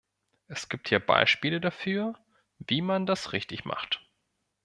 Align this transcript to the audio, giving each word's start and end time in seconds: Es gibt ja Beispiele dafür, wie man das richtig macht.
Es 0.47 0.67
gibt 0.67 0.89
ja 0.89 0.97
Beispiele 0.97 1.61
dafür, 1.61 2.15
wie 2.57 2.81
man 2.81 3.05
das 3.05 3.33
richtig 3.33 3.65
macht. 3.65 4.01